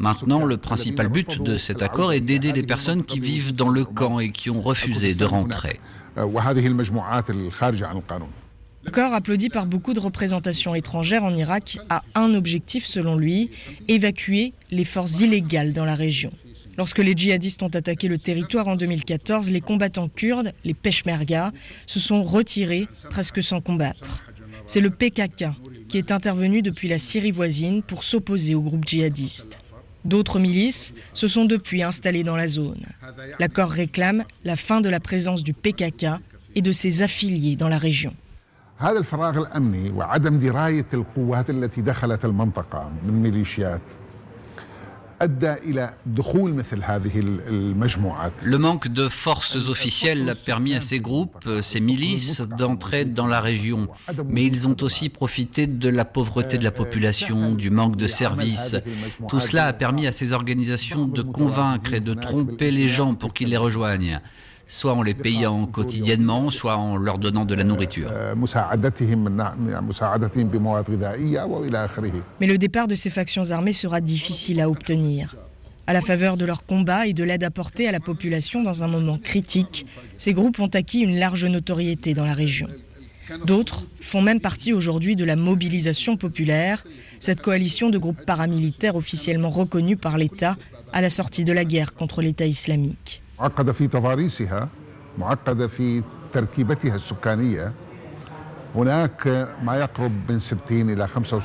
Maintenant, 0.00 0.44
le 0.44 0.56
principal 0.56 1.08
but 1.08 1.42
de 1.42 1.58
cet 1.58 1.82
accord 1.82 2.12
est 2.12 2.20
d'aider 2.20 2.52
les 2.52 2.64
personnes 2.64 3.04
qui 3.04 3.20
vivent 3.20 3.54
dans 3.54 3.68
le 3.68 3.84
camp 3.84 4.18
et 4.18 4.30
qui 4.30 4.50
ont 4.50 4.60
refusé 4.60 5.14
de 5.14 5.24
rentrer. 5.24 5.80
L'accord 8.84 9.14
applaudi 9.14 9.48
par 9.48 9.66
beaucoup 9.66 9.94
de 9.94 10.00
représentations 10.00 10.74
étrangères 10.74 11.24
en 11.24 11.34
Irak 11.34 11.78
a 11.88 12.02
un 12.14 12.34
objectif 12.34 12.84
selon 12.86 13.16
lui, 13.16 13.50
évacuer 13.88 14.52
les 14.70 14.84
forces 14.84 15.20
illégales 15.20 15.72
dans 15.72 15.86
la 15.86 15.94
région. 15.94 16.32
Lorsque 16.76 16.98
les 16.98 17.12
djihadistes 17.12 17.62
ont 17.62 17.68
attaqué 17.68 18.08
le 18.08 18.18
territoire 18.18 18.68
en 18.68 18.76
2014, 18.76 19.50
les 19.50 19.60
combattants 19.60 20.08
kurdes, 20.08 20.52
les 20.64 20.74
Peshmerga, 20.74 21.52
se 21.86 22.00
sont 22.00 22.22
retirés 22.22 22.88
presque 23.10 23.42
sans 23.42 23.60
combattre. 23.60 24.24
C'est 24.66 24.80
le 24.80 24.90
PKK 24.90 25.46
qui 25.88 25.98
est 25.98 26.10
intervenu 26.10 26.62
depuis 26.62 26.88
la 26.88 26.98
Syrie 26.98 27.30
voisine 27.30 27.82
pour 27.82 28.02
s'opposer 28.02 28.54
au 28.54 28.60
groupe 28.60 28.86
djihadiste. 28.86 29.58
D'autres 30.04 30.38
milices 30.38 30.92
se 31.14 31.28
sont 31.28 31.44
depuis 31.44 31.82
installées 31.82 32.24
dans 32.24 32.36
la 32.36 32.46
zone. 32.46 32.82
L'accord 33.38 33.70
réclame 33.70 34.24
la 34.44 34.56
fin 34.56 34.80
de 34.80 34.88
la 34.88 35.00
présence 35.00 35.42
du 35.42 35.54
PKK 35.54 36.06
et 36.54 36.62
de 36.62 36.72
ses 36.72 37.02
affiliés 37.02 37.56
dans 37.56 37.68
la 37.68 37.78
région. 37.78 38.14
Le 48.42 48.56
manque 48.58 48.88
de 48.88 49.08
forces 49.08 49.56
officielles 49.68 50.28
a 50.28 50.34
permis 50.34 50.74
à 50.74 50.80
ces 50.80 51.00
groupes, 51.00 51.48
ces 51.62 51.80
milices, 51.80 52.40
d'entrer 52.40 53.04
dans 53.04 53.26
la 53.26 53.40
région. 53.40 53.88
Mais 54.28 54.44
ils 54.44 54.66
ont 54.66 54.76
aussi 54.82 55.08
profité 55.08 55.66
de 55.66 55.88
la 55.88 56.04
pauvreté 56.04 56.58
de 56.58 56.64
la 56.64 56.70
population, 56.70 57.54
du 57.54 57.70
manque 57.70 57.96
de 57.96 58.06
services. 58.06 58.76
Tout 59.28 59.40
cela 59.40 59.66
a 59.66 59.72
permis 59.72 60.06
à 60.06 60.12
ces 60.12 60.32
organisations 60.32 61.06
de 61.06 61.22
convaincre 61.22 61.94
et 61.94 62.00
de 62.00 62.14
tromper 62.14 62.70
les 62.70 62.88
gens 62.88 63.14
pour 63.14 63.32
qu'ils 63.32 63.48
les 63.48 63.56
rejoignent 63.56 64.20
soit 64.66 64.94
en 64.94 65.02
les 65.02 65.14
payant 65.14 65.66
quotidiennement, 65.66 66.50
soit 66.50 66.76
en 66.76 66.96
leur 66.96 67.18
donnant 67.18 67.44
de 67.44 67.54
la 67.54 67.64
nourriture. 67.64 68.10
Mais 72.40 72.46
le 72.46 72.58
départ 72.58 72.88
de 72.88 72.94
ces 72.94 73.10
factions 73.10 73.50
armées 73.50 73.72
sera 73.72 74.00
difficile 74.00 74.60
à 74.60 74.68
obtenir. 74.68 75.36
À 75.86 75.92
la 75.92 76.00
faveur 76.00 76.38
de 76.38 76.46
leur 76.46 76.64
combat 76.64 77.06
et 77.06 77.12
de 77.12 77.22
l'aide 77.22 77.44
apportée 77.44 77.86
à 77.86 77.92
la 77.92 78.00
population 78.00 78.62
dans 78.62 78.84
un 78.84 78.88
moment 78.88 79.18
critique, 79.18 79.86
ces 80.16 80.32
groupes 80.32 80.58
ont 80.58 80.68
acquis 80.68 81.00
une 81.00 81.18
large 81.18 81.44
notoriété 81.44 82.14
dans 82.14 82.24
la 82.24 82.32
région. 82.32 82.68
D'autres 83.46 83.86
font 84.00 84.22
même 84.22 84.40
partie 84.40 84.72
aujourd'hui 84.72 85.16
de 85.16 85.24
la 85.24 85.36
mobilisation 85.36 86.16
populaire, 86.16 86.84
cette 87.20 87.42
coalition 87.42 87.90
de 87.90 87.98
groupes 87.98 88.24
paramilitaires 88.24 88.96
officiellement 88.96 89.50
reconnus 89.50 89.98
par 90.00 90.16
l'État 90.16 90.56
à 90.92 91.00
la 91.00 91.10
sortie 91.10 91.44
de 91.44 91.52
la 91.52 91.64
guerre 91.64 91.94
contre 91.94 92.22
l'État 92.22 92.46
islamique. 92.46 93.23
معقدة 93.44 93.72
في 93.72 93.88
تضاريسها 93.88 94.68
معقدة 95.18 95.66
في 95.66 96.02
تركيبتها 96.32 96.94
السكانية. 96.94 97.83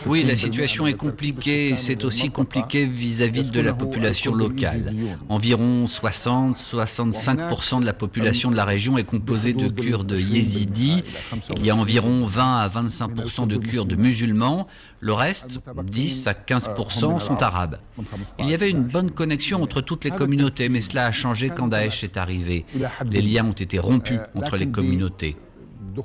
Oui, 0.09 0.23
la 0.23 0.35
situation 0.35 0.87
est 0.87 0.93
compliquée. 0.93 1.75
C'est 1.75 2.03
aussi 2.03 2.29
compliqué 2.31 2.85
vis-à-vis 2.87 3.51
de 3.51 3.61
la 3.61 3.73
population 3.73 4.33
locale. 4.33 4.93
Environ 5.29 5.85
60-65% 5.85 7.81
de 7.81 7.85
la 7.85 7.93
population 7.93 8.49
de 8.49 8.55
la 8.55 8.65
région 8.65 8.97
est 8.97 9.03
composée 9.03 9.53
de 9.53 9.67
Kurdes 9.67 10.11
yézidis. 10.19 11.03
Il 11.57 11.65
y 11.65 11.69
a 11.69 11.75
environ 11.75 12.25
20 12.25 12.57
à 12.57 12.67
25% 12.67 13.47
de 13.47 13.57
Kurdes 13.57 13.95
musulmans. 13.97 14.67
Le 14.99 15.13
reste, 15.13 15.59
10 15.83 16.27
à 16.27 16.33
15%, 16.33 17.19
sont 17.19 17.41
arabes. 17.43 17.77
Il 18.39 18.49
y 18.49 18.53
avait 18.53 18.69
une 18.71 18.83
bonne 18.83 19.11
connexion 19.11 19.61
entre 19.61 19.81
toutes 19.81 20.03
les 20.03 20.11
communautés, 20.11 20.67
mais 20.69 20.81
cela 20.81 21.05
a 21.05 21.11
changé 21.11 21.49
quand 21.51 21.67
Daesh 21.67 22.03
est 22.03 22.17
arrivé. 22.17 22.65
Les 23.05 23.21
liens 23.21 23.45
ont 23.45 23.51
été 23.53 23.77
rompus 23.79 24.19
entre 24.35 24.57
les 24.57 24.67
communautés. 24.69 25.37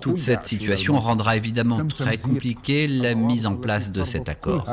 Toute 0.00 0.16
cette 0.16 0.46
situation 0.46 0.98
rendra 0.98 1.36
évidemment 1.36 1.86
très 1.86 2.16
compliquée 2.16 2.88
la 2.88 3.14
mise 3.14 3.46
en 3.46 3.56
place 3.56 3.90
de 3.92 4.04
cet 4.04 4.28
accord. 4.28 4.66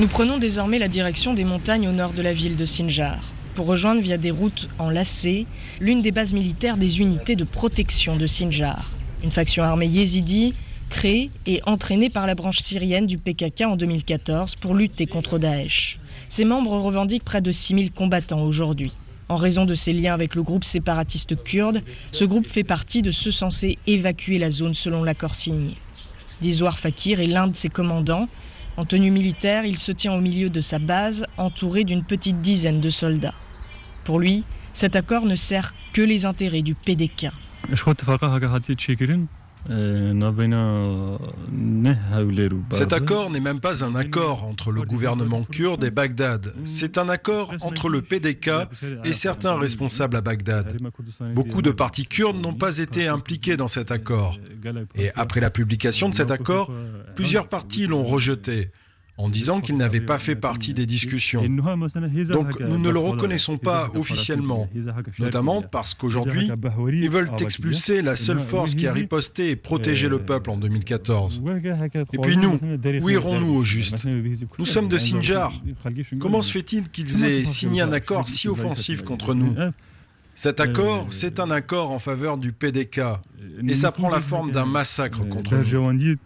Nous 0.00 0.08
prenons 0.08 0.38
désormais 0.38 0.78
la 0.78 0.88
direction 0.88 1.34
des 1.34 1.44
montagnes 1.44 1.88
au 1.88 1.92
nord 1.92 2.12
de 2.12 2.22
la 2.22 2.32
ville 2.32 2.56
de 2.56 2.64
Sinjar 2.64 3.18
pour 3.54 3.66
rejoindre 3.66 4.00
via 4.00 4.16
des 4.16 4.30
routes 4.30 4.68
enlacées 4.78 5.46
l'une 5.80 6.02
des 6.02 6.12
bases 6.12 6.32
militaires 6.32 6.76
des 6.76 7.00
unités 7.00 7.36
de 7.36 7.44
protection 7.44 8.16
de 8.16 8.26
Sinjar, 8.26 8.90
une 9.22 9.30
faction 9.30 9.62
armée 9.62 9.86
yézidi 9.86 10.54
créée 10.90 11.30
et 11.46 11.62
entraînée 11.64 12.10
par 12.10 12.26
la 12.26 12.34
branche 12.34 12.58
syrienne 12.58 13.06
du 13.06 13.16
PKK 13.16 13.62
en 13.62 13.76
2014 13.76 14.56
pour 14.56 14.74
lutter 14.74 15.06
contre 15.06 15.38
Daesh. 15.38 15.98
Ses 16.28 16.44
membres 16.44 16.72
revendiquent 16.78 17.24
près 17.24 17.40
de 17.40 17.50
6000 17.50 17.92
combattants 17.92 18.42
aujourd'hui. 18.42 18.92
En 19.30 19.36
raison 19.36 19.64
de 19.64 19.74
ses 19.74 19.92
liens 19.92 20.12
avec 20.12 20.34
le 20.34 20.42
groupe 20.42 20.64
séparatiste 20.64 21.42
kurde, 21.42 21.82
ce 22.12 22.24
groupe 22.24 22.48
fait 22.48 22.64
partie 22.64 23.00
de 23.00 23.12
ceux 23.12 23.30
censés 23.30 23.78
évacuer 23.86 24.38
la 24.38 24.50
zone 24.50 24.74
selon 24.74 25.04
l'accord 25.04 25.36
signé. 25.36 25.76
Dizwar 26.42 26.78
Fakir 26.78 27.20
est 27.20 27.26
l'un 27.26 27.46
de 27.46 27.54
ses 27.54 27.68
commandants. 27.68 28.28
En 28.76 28.84
tenue 28.84 29.10
militaire, 29.10 29.64
il 29.64 29.78
se 29.78 29.92
tient 29.92 30.12
au 30.12 30.20
milieu 30.20 30.50
de 30.50 30.60
sa 30.60 30.78
base, 30.78 31.26
entouré 31.36 31.84
d'une 31.84 32.04
petite 32.04 32.40
dizaine 32.40 32.80
de 32.80 32.90
soldats. 32.90 33.34
Pour 34.04 34.18
lui, 34.18 34.44
cet 34.72 34.96
accord 34.96 35.26
ne 35.26 35.34
sert 35.34 35.74
que 35.92 36.02
les 36.02 36.24
intérêts 36.24 36.62
du 36.62 36.74
PDK. 36.74 37.28
Euh, 39.68 40.14
Cet 42.70 42.92
accord 42.92 43.30
n'est 43.30 43.40
même 43.40 43.60
pas 43.60 43.84
un 43.84 43.94
accord 43.94 44.44
entre 44.44 44.72
le 44.72 44.82
gouvernement 44.82 45.42
kurde 45.44 45.84
et 45.84 45.90
Bagdad. 45.90 46.54
C'est 46.64 46.96
un 46.96 47.08
accord 47.08 47.52
entre 47.60 47.88
le 47.88 48.00
PDK 48.00 48.50
et 49.04 49.12
certains 49.12 49.58
responsables 49.58 50.16
à 50.16 50.20
Bagdad. 50.22 50.76
Beaucoup 51.34 51.62
de 51.62 51.70
partis 51.70 52.06
kurdes 52.06 52.40
n'ont 52.40 52.54
pas 52.54 52.78
été 52.78 53.06
impliqués 53.08 53.56
dans 53.56 53.68
cet 53.68 53.90
accord. 53.90 54.38
Et 54.96 55.10
après 55.14 55.40
la 55.40 55.50
publication 55.50 56.08
de 56.08 56.14
cet 56.14 56.30
accord, 56.30 56.72
plusieurs 57.14 57.48
partis 57.48 57.86
l'ont 57.86 58.04
rejeté 58.04 58.70
en 59.20 59.28
disant 59.28 59.60
qu'il 59.60 59.76
n'avait 59.76 60.00
pas 60.00 60.18
fait 60.18 60.34
partie 60.34 60.72
des 60.72 60.86
discussions. 60.86 61.42
Donc 61.42 62.58
nous 62.60 62.78
ne 62.78 62.88
le 62.88 62.98
reconnaissons 62.98 63.58
pas 63.58 63.90
officiellement, 63.94 64.68
notamment 65.18 65.62
parce 65.62 65.94
qu'aujourd'hui, 65.94 66.50
ils 66.92 67.10
veulent 67.10 67.30
expulser 67.38 68.00
la 68.00 68.16
seule 68.16 68.40
force 68.40 68.74
qui 68.74 68.86
a 68.86 68.92
riposté 68.92 69.50
et 69.50 69.56
protégé 69.56 70.08
le 70.08 70.20
peuple 70.20 70.50
en 70.50 70.56
2014. 70.56 71.42
Et 72.12 72.18
puis 72.18 72.36
nous, 72.36 72.58
où 73.02 73.10
irons-nous 73.10 73.54
au 73.54 73.64
juste 73.64 74.06
Nous 74.58 74.64
sommes 74.64 74.88
de 74.88 74.98
Sinjar. 74.98 75.52
Comment 76.18 76.42
se 76.42 76.52
fait-il 76.52 76.88
qu'ils 76.88 77.24
aient 77.24 77.44
signé 77.44 77.82
un 77.82 77.92
accord 77.92 78.28
si 78.28 78.48
offensif 78.48 79.02
contre 79.02 79.34
nous 79.34 79.54
cet 80.36 80.58
accord, 80.60 81.08
c'est 81.10 81.38
un 81.38 81.50
accord 81.50 81.90
en 81.90 81.98
faveur 81.98 82.38
du 82.38 82.52
PDK 82.52 83.00
et 83.68 83.74
ça 83.74 83.92
prend 83.92 84.08
la 84.08 84.22
forme 84.22 84.52
d'un 84.52 84.64
massacre 84.64 85.28
contre 85.28 85.56
nous. 85.56 86.16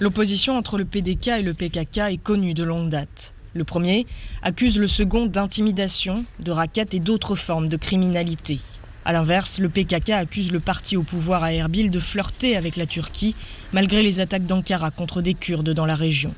L'opposition 0.00 0.56
entre 0.56 0.78
le 0.78 0.84
PDK 0.84 1.28
et 1.28 1.42
le 1.42 1.52
PKK 1.52 1.98
est 2.10 2.22
connue 2.22 2.54
de 2.54 2.64
longue 2.64 2.88
date. 2.88 3.34
Le 3.54 3.64
premier 3.64 4.06
accuse 4.42 4.78
le 4.78 4.88
second 4.88 5.26
d'intimidation, 5.26 6.24
de 6.40 6.50
raquettes 6.50 6.94
et 6.94 7.00
d'autres 7.00 7.36
formes 7.36 7.68
de 7.68 7.76
criminalité. 7.76 8.60
A 9.04 9.12
l'inverse, 9.12 9.60
le 9.60 9.68
PKK 9.68 10.10
accuse 10.10 10.52
le 10.52 10.60
parti 10.60 10.96
au 10.96 11.02
pouvoir 11.02 11.42
à 11.42 11.52
Erbil 11.52 11.90
de 11.90 12.00
flirter 12.00 12.56
avec 12.56 12.76
la 12.76 12.86
Turquie, 12.86 13.36
malgré 13.72 14.02
les 14.02 14.20
attaques 14.20 14.46
d'Ankara 14.46 14.90
contre 14.90 15.22
des 15.22 15.34
Kurdes 15.34 15.70
dans 15.70 15.86
la 15.86 15.94
région. 15.94 16.34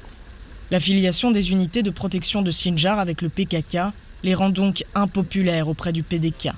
L'affiliation 0.71 1.31
des 1.31 1.51
unités 1.51 1.83
de 1.83 1.91
protection 1.91 2.43
de 2.43 2.51
Sinjar 2.51 2.99
avec 2.99 3.23
le 3.23 3.31
PKK 3.31 3.79
les 4.23 4.35
rend 4.35 4.51
donc 4.51 4.85
impopulaires 4.95 5.69
auprès 5.69 5.93
du 5.93 6.03
PDK. 6.03 6.51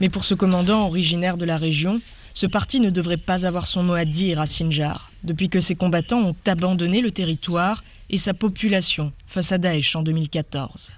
Mais 0.00 0.08
pour 0.08 0.24
ce 0.24 0.34
commandant 0.34 0.86
originaire 0.86 1.36
de 1.36 1.44
la 1.44 1.56
région, 1.56 2.00
ce 2.34 2.46
parti 2.46 2.80
ne 2.80 2.90
devrait 2.90 3.16
pas 3.16 3.46
avoir 3.46 3.66
son 3.66 3.84
mot 3.84 3.94
à 3.94 4.04
dire 4.04 4.40
à 4.40 4.46
Sinjar, 4.46 5.12
depuis 5.22 5.48
que 5.48 5.60
ses 5.60 5.76
combattants 5.76 6.20
ont 6.20 6.36
abandonné 6.46 7.00
le 7.00 7.12
territoire 7.12 7.84
et 8.10 8.18
sa 8.18 8.34
population 8.34 9.12
face 9.26 9.52
à 9.52 9.58
Daesh 9.58 9.94
en 9.94 10.02
2014. 10.02 10.90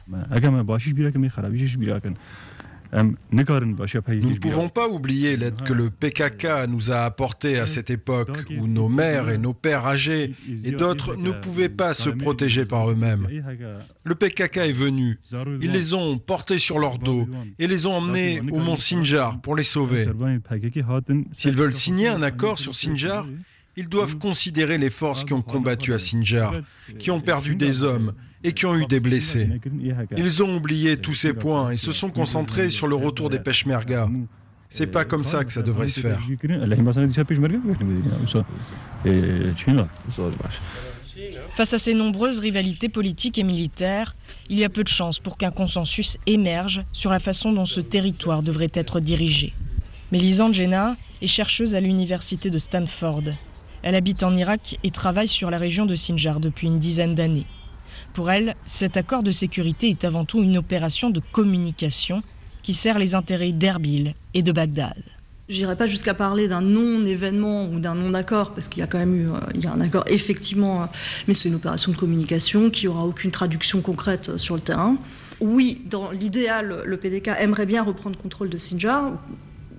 Nous 2.97 3.15
ne 3.33 4.39
pouvons 4.39 4.69
pas 4.69 4.89
oublier 4.89 5.37
l'aide 5.37 5.63
que 5.63 5.73
le 5.73 5.91
PKK 5.91 6.69
nous 6.69 6.91
a 6.91 7.01
apportée 7.01 7.59
à 7.59 7.67
cette 7.67 7.91
époque 7.91 8.47
où 8.59 8.67
nos 8.67 8.89
mères 8.89 9.29
et 9.29 9.39
nos 9.39 9.53
pères 9.53 9.87
âgés 9.87 10.33
et 10.65 10.73
d'autres 10.73 11.17
ne 11.17 11.31
pouvaient 11.31 11.69
pas 11.69 11.95
se 11.95 12.09
protéger 12.09 12.65
par 12.65 12.91
eux-mêmes. 12.91 13.29
Le 14.05 14.15
PKK 14.15 14.57
est 14.59 14.73
venu, 14.73 15.19
ils 15.61 15.73
les 15.73 15.95
ont 15.95 16.19
portés 16.19 16.59
sur 16.59 16.79
leur 16.79 16.99
dos 16.99 17.29
et 17.59 17.67
les 17.67 17.87
ont 17.87 17.95
emmenés 17.95 18.41
au 18.51 18.59
mont 18.59 18.79
Sinjar 18.79 19.41
pour 19.41 19.57
les 19.57 19.65
sauver. 19.65 20.09
S'ils 21.33 21.55
veulent 21.55 21.75
signer 21.75 22.09
un 22.09 22.23
accord 22.23 22.59
sur 22.59 22.75
Sinjar, 22.75 23.27
ils 23.77 23.89
doivent 23.89 24.17
considérer 24.17 24.79
les 24.79 24.91
forces 24.91 25.25
qui 25.25 25.35
ont 25.35 25.43
combattu 25.43 25.93
à 25.93 25.99
Sinjar, 25.99 26.55
qui 26.99 27.11
ont 27.11 27.21
perdu 27.21 27.57
des 27.57 27.83
hommes 27.83 28.13
et 28.47 28.53
qui 28.53 28.65
ont 28.65 28.77
eu 28.77 28.87
des 28.87 29.01
blessés. 29.01 29.49
Ils 30.17 30.43
ont 30.43 30.57
oublié 30.57 30.97
tous 30.97 31.15
ces 31.15 31.35
points 31.35 31.73
et 31.73 31.77
se 31.77 31.91
sont 31.91 32.11
concentrés 32.11 32.71
sur 32.71 32.87
le 32.87 32.95
retour 32.95 33.29
des 33.29 33.41
Peshmerga. 33.41 34.09
C'est 34.69 34.87
pas 34.87 35.05
comme 35.05 35.25
ça 35.25 35.45
que 35.45 35.53
ça 35.53 35.63
devrait 35.63 35.89
se 35.89 36.01
faire. 36.01 36.21
Face 41.57 41.73
à 41.73 41.79
ces 41.79 41.95
nombreuses 41.95 42.39
rivalités 42.39 42.89
politiques 42.89 43.39
et 43.39 43.43
militaires, 43.43 44.15
il 44.49 44.59
y 44.59 44.65
a 44.65 44.69
peu 44.69 44.85
de 44.85 44.89
chances 44.89 45.19
pour 45.19 45.39
qu'un 45.39 45.51
consensus 45.51 46.17
émerge 46.27 46.85
sur 46.93 47.11
la 47.11 47.21
façon 47.21 47.53
dont 47.53 47.67
ce 47.67 47.81
territoire 47.81 48.43
devrait 48.43 48.73
être 48.75 49.01
dirigé. 49.01 49.55
Mélisande 50.13 50.55
Jenna 50.55 50.97
est 51.21 51.27
chercheuse 51.27 51.75
à 51.75 51.81
l'université 51.81 52.51
de 52.51 52.59
Stanford. 52.59 53.25
Elle 53.83 53.95
habite 53.95 54.23
en 54.23 54.37
Irak 54.37 54.79
et 54.85 54.91
travaille 54.91 55.29
sur 55.29 55.51
la 55.51 55.59
région 55.59 55.87
de 55.87 55.95
Sinjar 55.95 56.39
depuis 56.39 56.69
une 56.69 56.79
dizaine 56.79 57.15
d'années. 57.15 57.47
Pour 58.17 58.31
elle, 58.31 58.57
cet 58.65 58.97
accord 58.97 59.23
de 59.23 59.31
sécurité 59.31 59.91
est 59.91 60.07
avant 60.07 60.25
tout 60.25 60.43
une 60.43 60.57
opération 60.57 61.11
de 61.11 61.21
communication 61.33 62.23
qui 62.63 62.73
sert 62.73 62.99
les 62.99 63.15
intérêts 63.15 63.53
d'Erbil 63.53 64.15
et 64.33 64.43
de 64.43 64.53
Bagdad. 64.53 65.03
J'irai 65.51 65.77
pas 65.77 65.87
jusqu'à 65.87 66.15
parler 66.15 66.49
d'un 66.49 66.63
non-événement 66.63 67.67
ou 67.67 67.79
d'un 67.79 67.95
non-accord, 67.95 68.55
parce 68.55 68.69
qu'il 68.69 68.81
y 68.81 68.83
a 68.83 68.87
quand 68.87 68.97
même 68.97 69.15
eu 69.15 69.29
euh, 69.29 69.35
il 69.55 69.63
y 69.63 69.67
a 69.67 69.73
un 69.73 69.83
accord 69.83 70.05
effectivement, 70.07 70.85
euh, 70.85 70.87
mais 71.29 71.35
c'est 71.35 71.51
une 71.51 71.57
opération 71.57 71.93
de 71.93 71.97
communication 71.99 72.71
qui 72.71 72.89
aura 72.89 73.05
aucune 73.05 73.33
traduction 73.33 73.83
concrète 73.83 74.31
euh, 74.31 74.39
sur 74.39 74.55
le 74.55 74.63
terrain. 74.63 74.97
Oui, 75.41 75.83
dans 75.85 76.11
l'idéal, 76.11 76.85
le 76.87 76.97
PDK 76.97 77.33
aimerait 77.39 77.67
bien 77.67 77.83
reprendre 77.83 78.17
contrôle 78.17 78.49
de 78.49 78.57
Sinjar, 78.57 79.13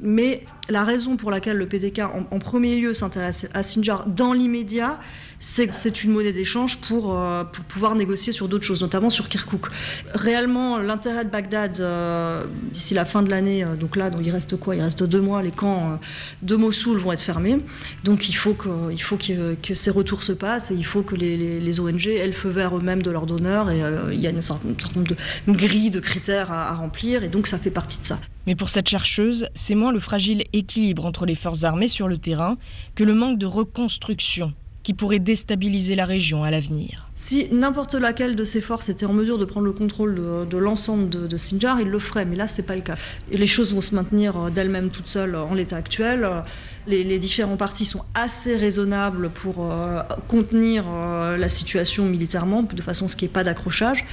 mais 0.03 0.45
la 0.69 0.83
raison 0.83 1.17
pour 1.17 1.31
laquelle 1.31 1.57
le 1.57 1.67
PDK 1.67 2.01
en, 2.31 2.39
premier 2.39 2.75
lieu 2.75 2.93
s'intéresse 2.93 3.47
à 3.53 3.63
Sinjar 3.63 4.07
dans 4.07 4.33
l'immédiat, 4.33 4.99
c'est 5.39 5.67
que 5.67 5.75
c'est 5.75 6.03
une 6.03 6.11
monnaie 6.11 6.33
d'échange 6.33 6.77
pour, 6.77 7.15
euh, 7.15 7.43
pouvoir 7.67 7.95
négocier 7.95 8.33
sur 8.33 8.47
d'autres 8.47 8.65
choses, 8.65 8.81
notamment 8.81 9.09
sur 9.09 9.29
Kirkuk. 9.29 9.67
Réellement, 10.13 10.77
l'intérêt 10.79 11.25
de 11.25 11.29
Bagdad 11.29 11.79
euh, 11.79 12.45
d'ici 12.71 12.93
la 12.93 13.05
fin 13.05 13.21
de 13.21 13.29
l'année, 13.29 13.63
euh, 13.63 13.75
donc 13.75 13.95
là, 13.95 14.09
il 14.21 14.31
reste 14.31 14.57
quoi? 14.57 14.75
Il 14.75 14.81
reste 14.81 15.03
deux 15.03 15.21
mois, 15.21 15.41
les 15.43 15.51
camps 15.51 15.99
de 16.41 16.55
Mossoul 16.55 16.97
vont 16.97 17.11
être 17.11 17.21
fermés. 17.21 17.59
Donc 18.03 18.29
il 18.29 18.35
faut 18.35 18.53
que, 18.53 19.73
ces 19.73 19.91
retours 19.91 20.23
se 20.23 20.31
passent 20.31 20.71
et 20.71 20.75
il 20.75 20.85
faut 20.85 21.01
que 21.01 21.15
les, 21.15 21.59
les, 21.59 21.79
ONG 21.79 22.07
aient 22.07 22.25
le 22.25 22.33
feu 22.33 22.49
vert 22.49 22.75
eux-mêmes 22.75 23.03
de 23.03 23.11
leurs 23.11 23.25
donneurs 23.25 23.69
et 23.69 23.81
il 24.11 24.19
y 24.19 24.27
a 24.27 24.31
une 24.31 24.41
sorte, 24.41 24.63
de 24.65 25.15
grille 25.51 25.91
de 25.91 25.99
critères 25.99 26.51
à, 26.51 26.69
à 26.69 26.73
remplir 26.73 27.23
et 27.23 27.27
donc 27.27 27.47
ça 27.47 27.59
fait 27.59 27.69
partie 27.69 27.99
de 27.99 28.05
ça. 28.05 28.19
Mais 28.47 28.55
pour 28.55 28.69
cette 28.69 28.87
chercheuse, 28.87 29.49
c'est 29.55 29.75
moins 29.75 29.91
le 29.91 29.99
fragile 29.99 30.43
équilibre 30.57 31.05
entre 31.05 31.25
les 31.25 31.35
forces 31.35 31.63
armées 31.63 31.87
sur 31.87 32.07
le 32.07 32.17
terrain 32.17 32.57
que 32.95 33.03
le 33.03 33.13
manque 33.13 33.37
de 33.37 33.45
reconstruction 33.45 34.53
qui 34.87 34.93
pourrait 34.93 35.19
déstabiliser 35.19 35.95
la 35.95 36.05
région 36.05 36.45
à 36.45 36.49
l'avenir. 36.49 37.09
Si 37.13 37.49
n'importe 37.51 37.93
laquelle 37.95 38.37
de 38.37 38.45
ces 38.45 38.61
forces 38.61 38.87
était 38.87 39.05
en 39.05 39.11
mesure 39.11 39.37
de 39.37 39.43
prendre 39.43 39.65
le 39.65 39.73
contrôle 39.73 40.15
de, 40.49 40.57
l'ensemble 40.57 41.09
de, 41.09 41.37
Sinjar, 41.37 41.81
il 41.81 41.89
le 41.89 41.99
ferait, 41.99 42.23
mais 42.23 42.37
là, 42.37 42.47
c'est 42.47 42.65
pas 42.65 42.75
le 42.75 42.81
cas. 42.81 42.95
Et 43.29 43.35
les 43.35 43.47
choses 43.47 43.73
vont 43.73 43.81
se 43.81 43.93
maintenir 43.93 44.37
euh, 44.37 44.49
d'elles-mêmes 44.49 44.89
toutes 44.89 45.09
seules 45.09 45.35
en 45.35 45.53
l'état 45.53 45.75
actuel. 45.75 46.25
Les, 46.87 47.19
différents 47.19 47.57
partis 47.57 47.85
sont 47.85 48.03
assez 48.13 48.55
raisonnables 48.55 49.29
pour 49.29 49.71
euh, 49.71 50.01
contenir 50.27 50.85
euh, 50.87 51.35
la 51.37 51.49
situation 51.49 52.05
militairement, 52.05 52.63
de 52.63 52.81
façon 52.81 53.05
à 53.05 53.07
ce 53.07 53.15
qu'il 53.15 53.27
n'y 53.27 53.31
ait 53.31 53.33
pas 53.33 53.43
d'accrochage. 53.43 54.05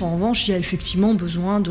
En 0.00 0.14
revanche, 0.14 0.46
il 0.46 0.52
y 0.52 0.54
a 0.54 0.58
effectivement 0.58 1.14
besoin 1.14 1.60
de, 1.60 1.70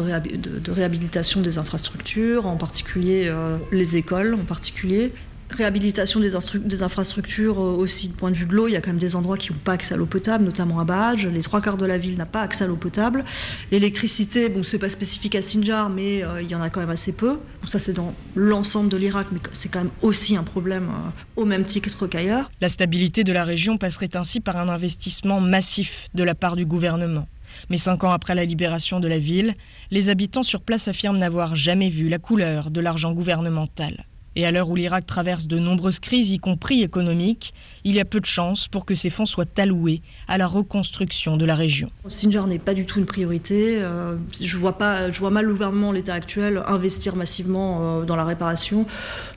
réhabilitation 0.70 1.42
des 1.42 1.58
infrastructures, 1.58 2.46
en 2.46 2.58
particulier 2.58 3.32
les 3.72 3.96
écoles 3.96 4.34
en 4.34 4.46
particulier, 4.46 5.14
réhabilitation 5.50 6.20
des, 6.20 6.84
infrastructures 6.84 7.60
euh, 7.60 7.76
aussi 7.76 8.10
du 8.10 8.14
point 8.14 8.32
de 8.32 8.36
vue 8.36 8.46
de 8.46 8.54
l'eau. 8.54 8.68
Il 8.68 8.72
y 8.72 8.76
a 8.76 8.82
quand 8.82 8.90
même 8.90 8.98
des 8.98 9.16
endroits 9.16 9.38
qui 9.38 9.52
n'ont 9.52 9.60
pas 9.60 9.74
accès 9.74 9.94
à 9.94 9.98
l'eau 9.98 10.06
potable, 10.06 10.44
notamment 10.44 10.80
à 10.80 10.84
Bahadj. 10.84 11.28
Les 11.28 11.42
trois 11.42 11.62
quarts 11.62 11.78
de 11.78 11.86
la 11.86 11.98
ville 11.98 12.18
n'a 12.18 12.26
pas 12.26 12.42
accès 12.42 12.64
à 12.64 12.68
l'eau 12.68 12.76
potable. 12.76 13.26
L'électricité, 13.72 14.50
bon, 14.50 14.64
c'est 14.64 14.80
pas 14.80 14.90
spécifique 14.90 15.36
à 15.36 15.42
Sinjar, 15.42 15.90
mais 15.90 16.24
euh, 16.24 16.42
il 16.42 16.50
y 16.50 16.56
en 16.56 16.62
a 16.62 16.70
quand 16.70 16.80
même 16.80 16.90
assez 16.90 17.12
peu. 17.12 17.40
ça, 17.66 17.80
c'est 17.80 17.94
dans 17.94 18.14
l'ensemble 18.36 18.90
de 18.90 18.98
l'Irak, 18.98 19.28
mais 19.32 19.40
c'est 19.52 19.70
quand 19.70 19.80
même 19.80 19.92
aussi 20.02 20.36
un 20.36 20.44
problème 20.44 20.90
euh, 20.90 21.42
au 21.42 21.46
même 21.46 21.66
titre 21.66 22.08
qu'ailleurs. 22.08 22.50
La 22.62 22.70
stabilité 22.70 23.24
de 23.24 23.34
la 23.34 23.44
région 23.44 23.78
passerait 23.78 24.16
ainsi 24.16 24.40
par 24.40 24.58
un 24.58 24.70
investissement 24.70 25.42
massif 25.42 26.08
de 26.14 26.24
la 26.24 26.36
part 26.36 26.56
du 26.56 26.66
gouvernement. 26.66 27.28
Mais 27.70 27.78
cinq 27.78 28.04
ans 28.04 28.12
après 28.12 28.36
la 28.36 28.46
libération 28.46 29.00
de 29.00 29.08
la 29.08 29.18
ville, 29.18 29.56
les 29.92 30.10
habitants 30.10 30.44
sur 30.44 30.62
place 30.62 30.88
affirment 30.88 31.18
n'avoir 31.18 31.56
jamais 31.56 31.90
vu 31.90 32.10
la 32.10 32.20
couleur 32.20 32.70
de 32.70 32.80
l'argent 32.80 33.12
gouvernemental. 33.12 34.06
Et 34.36 34.46
à 34.46 34.52
l'heure 34.52 34.70
où 34.70 34.76
l'Irak 34.76 35.06
traverse 35.06 35.48
de 35.48 35.58
nombreuses 35.60 36.00
crises, 36.00 36.32
y 36.32 36.40
compris 36.40 36.84
économiques, 36.84 37.54
il 37.84 37.96
y 37.96 38.00
a 38.00 38.06
peu 38.06 38.20
de 38.20 38.26
chances 38.26 38.68
pour 38.68 38.86
que 38.86 38.96
ces 38.96 39.10
fonds 39.10 39.26
soient 39.26 39.46
alloués 39.58 40.02
à 40.28 40.38
la 40.38 40.46
reconstruction 40.46 41.36
de 41.36 41.46
la 41.46 41.56
région. 41.56 41.90
Sinjar 42.08 42.48
n'est 42.48 42.60
pas 42.60 42.74
du 42.74 42.86
tout 42.86 43.00
une 43.00 43.06
priorité. 43.06 43.78
Euh, 43.80 44.16
je, 44.40 44.58
vois 44.58 44.78
pas, 44.78 45.12
je 45.12 45.20
vois 45.20 45.32
mal 45.32 45.46
le 45.46 45.54
gouvernement, 45.54 45.92
l'État 45.92 46.14
actuel, 46.14 46.62
investir 46.68 47.16
massivement 47.16 47.80
euh, 48.02 48.06
dans 48.06 48.16
la 48.16 48.24
réparation. 48.24 48.86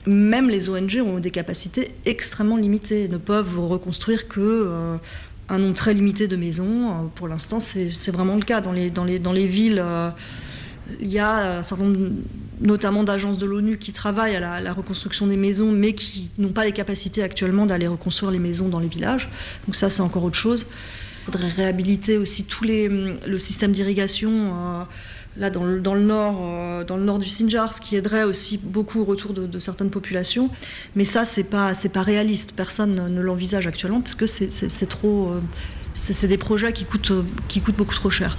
Même 0.05 0.49
les 0.49 0.69
ONG 0.69 1.01
ont 1.03 1.19
des 1.19 1.31
capacités 1.31 1.95
extrêmement 2.05 2.57
limitées, 2.57 3.07
ne 3.07 3.17
peuvent 3.17 3.59
reconstruire 3.59 4.27
que... 4.27 4.39
Euh, 4.39 4.97
un 5.49 5.59
nombre 5.59 5.73
très 5.73 5.93
limité 5.93 6.29
de 6.29 6.37
maisons. 6.37 7.11
Pour 7.15 7.27
l'instant, 7.27 7.59
c'est 7.59 8.11
vraiment 8.11 8.37
le 8.37 8.43
cas. 8.43 8.61
Dans 8.61 8.71
les, 8.71 8.89
dans 8.89 9.03
les, 9.03 9.19
dans 9.19 9.33
les 9.33 9.45
villes 9.45 9.83
il 10.99 11.11
y 11.11 11.19
a 11.19 11.59
un 11.59 11.63
certain 11.63 11.85
nombre, 11.85 12.11
notamment 12.63 13.03
d'agences 13.03 13.37
de 13.37 13.45
l'ONU, 13.45 13.77
qui 13.77 13.91
travaillent 13.91 14.35
à 14.35 14.61
la, 14.61 14.73
reconstruction 14.73 15.27
des 15.27 15.37
maisons, 15.37 15.71
mais 15.71 15.93
qui 15.93 16.31
n'ont 16.37 16.53
pas 16.53 16.65
les 16.65 16.71
capacités 16.71 17.21
actuellement 17.21 17.65
d'aller 17.65 17.87
reconstruire 17.87 18.31
les 18.31 18.39
maisons 18.39 18.69
dans 18.69 18.79
les 18.79 18.87
villages. 18.87 19.29
Donc 19.67 19.75
ça, 19.75 19.89
c'est 19.89 20.01
encore 20.01 20.23
autre 20.23 20.37
chose. 20.37 20.65
Il 21.21 21.25
faudrait 21.31 21.49
réhabiliter 21.49 22.17
aussi 22.17 22.45
tout 22.45 22.63
les, 22.63 22.87
le 22.87 23.37
système 23.37 23.71
d'irrigation. 23.71 24.31
Euh, 24.31 24.83
là, 25.37 25.49
dans 25.49 25.63
le, 25.63 25.79
dans 25.79 25.93
le 25.93 26.03
nord, 26.03 26.41
euh, 26.41 26.83
dans 26.83 26.97
le 26.97 27.03
nord 27.03 27.19
du 27.19 27.29
Sinjar, 27.29 27.75
ce 27.75 27.81
qui 27.81 27.95
aiderait 27.95 28.23
aussi 28.23 28.57
beaucoup 28.57 29.01
au 29.01 29.05
retour 29.05 29.33
de, 29.33 29.59
certaines 29.59 29.89
populations. 29.89 30.49
Mais 30.95 31.05
ça, 31.05 31.25
c'est 31.25 31.43
pas, 31.43 31.73
pas 31.93 32.01
réaliste. 32.01 32.53
Personne 32.55 33.13
ne, 33.13 33.21
l'envisage 33.21 33.67
actuellement 33.67 34.01
parce 34.01 34.15
que 34.15 34.25
c'est 34.25 34.87
trop, 34.87 35.31
euh, 35.31 36.27
des 36.27 36.37
projets 36.37 36.71
qui 36.73 36.85
coûtent 36.85 37.75
beaucoup 37.77 37.95
trop 37.95 38.09
cher. 38.09 38.37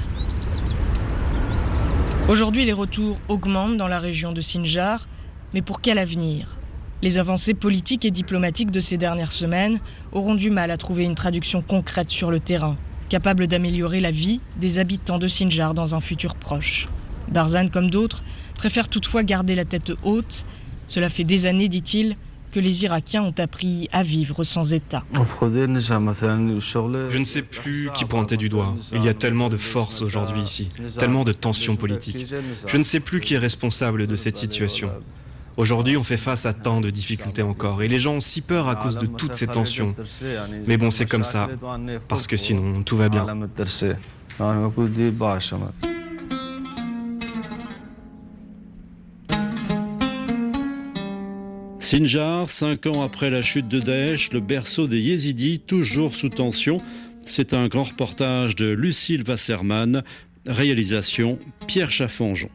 Aujourd'hui, 2.26 2.64
les 2.64 2.72
retours 2.72 3.18
augmentent 3.28 3.76
dans 3.76 3.86
la 3.86 3.98
région 3.98 4.32
de 4.32 4.40
Sinjar, 4.40 5.06
mais 5.52 5.60
pour 5.60 5.82
quel 5.82 5.98
avenir? 5.98 6.56
Les 7.02 7.18
avancées 7.18 7.52
politiques 7.52 8.06
et 8.06 8.10
diplomatiques 8.10 8.70
de 8.70 8.80
ces 8.80 8.96
dernières 8.96 9.30
semaines 9.30 9.78
auront 10.10 10.34
du 10.34 10.48
mal 10.48 10.70
à 10.70 10.78
trouver 10.78 11.04
une 11.04 11.14
traduction 11.14 11.60
concrète 11.60 12.08
sur 12.08 12.30
le 12.30 12.40
terrain, 12.40 12.78
capable 13.10 13.46
d'améliorer 13.46 14.00
la 14.00 14.10
vie 14.10 14.40
des 14.56 14.78
habitants 14.78 15.18
de 15.18 15.28
Sinjar 15.28 15.74
dans 15.74 15.94
un 15.94 16.00
futur 16.00 16.34
proche. 16.34 16.88
Barzan, 17.28 17.68
comme 17.68 17.90
d'autres, 17.90 18.24
préfère 18.54 18.88
toutefois 18.88 19.22
garder 19.22 19.54
la 19.54 19.66
tête 19.66 19.92
haute. 20.02 20.46
Cela 20.88 21.10
fait 21.10 21.24
des 21.24 21.44
années, 21.44 21.68
dit-il, 21.68 22.16
que 22.54 22.60
les 22.60 22.84
Irakiens 22.84 23.24
ont 23.24 23.34
appris 23.38 23.88
à 23.90 24.04
vivre 24.04 24.44
sans 24.44 24.72
État. 24.72 25.02
Je 25.12 27.18
ne 27.18 27.24
sais 27.24 27.42
plus 27.42 27.90
qui 27.92 28.04
pointer 28.04 28.36
du 28.36 28.48
doigt. 28.48 28.76
Il 28.92 29.02
y 29.02 29.08
a 29.08 29.14
tellement 29.14 29.48
de 29.48 29.56
force 29.56 30.02
aujourd'hui 30.02 30.40
ici, 30.40 30.68
tellement 30.96 31.24
de 31.24 31.32
tensions 31.32 31.74
politiques. 31.74 32.32
Je 32.68 32.76
ne 32.76 32.84
sais 32.84 33.00
plus 33.00 33.20
qui 33.20 33.34
est 33.34 33.38
responsable 33.38 34.06
de 34.06 34.14
cette 34.14 34.36
situation. 34.36 34.88
Aujourd'hui, 35.56 35.96
on 35.96 36.04
fait 36.04 36.16
face 36.16 36.46
à 36.46 36.52
tant 36.52 36.80
de 36.80 36.90
difficultés 36.90 37.42
encore, 37.42 37.82
et 37.82 37.88
les 37.88 37.98
gens 37.98 38.14
ont 38.14 38.20
si 38.20 38.40
peur 38.40 38.68
à 38.68 38.76
cause 38.76 38.98
de 38.98 39.06
toutes 39.06 39.34
ces 39.34 39.48
tensions. 39.48 39.96
Mais 40.68 40.76
bon, 40.76 40.92
c'est 40.92 41.06
comme 41.06 41.24
ça, 41.24 41.48
parce 42.06 42.28
que 42.28 42.36
sinon, 42.36 42.84
tout 42.84 42.96
va 42.96 43.08
bien. 43.08 43.26
Sinjar, 51.94 52.50
cinq 52.50 52.86
ans 52.86 53.02
après 53.02 53.30
la 53.30 53.40
chute 53.40 53.68
de 53.68 53.78
Daesh, 53.78 54.32
le 54.32 54.40
berceau 54.40 54.88
des 54.88 54.98
Yézidis, 54.98 55.60
toujours 55.60 56.16
sous 56.16 56.28
tension. 56.28 56.78
C'est 57.22 57.54
un 57.54 57.68
grand 57.68 57.84
reportage 57.84 58.56
de 58.56 58.66
Lucille 58.66 59.22
Wasserman, 59.24 60.02
réalisation 60.44 61.38
Pierre 61.68 61.92
Chaffonjon. 61.92 62.50